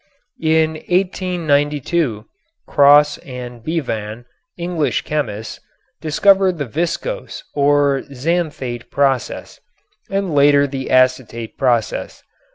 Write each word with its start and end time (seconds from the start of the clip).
In 0.41 0.71
1892, 0.89 2.25
Cross 2.67 3.19
and 3.19 3.63
Bevan, 3.63 4.25
English 4.57 5.03
chemists, 5.03 5.59
discovered 6.01 6.57
the 6.57 6.65
viscose 6.65 7.43
or 7.53 8.01
xanthate 8.11 8.89
process, 8.89 9.59
and 10.09 10.33
later 10.33 10.65
the 10.65 10.89
acetate 10.89 11.55
process. 11.55 12.23